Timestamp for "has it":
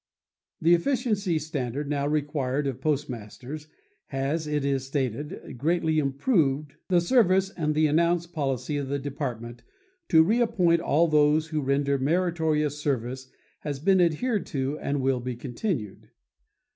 4.07-4.65